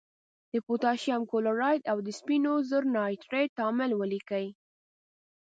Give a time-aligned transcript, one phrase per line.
[0.51, 4.47] د پوتاشیم کلورایډ او د سپینو زور نایتریت تعامل ولیکئ.